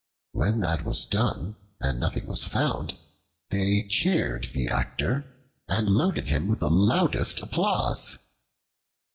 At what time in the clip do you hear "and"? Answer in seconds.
1.79-1.99, 5.67-5.87